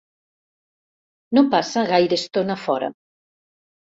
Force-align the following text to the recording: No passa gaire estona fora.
No 1.37 1.43
passa 1.51 1.83
gaire 1.91 2.17
estona 2.21 2.57
fora. 2.63 2.89